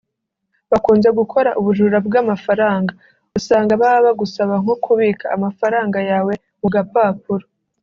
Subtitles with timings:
[0.71, 2.91] bakunze gukora ubujura bw’amafaranga
[3.37, 7.45] usanga baba bagusaba nko kubika amafaranga yawe mu gapapuro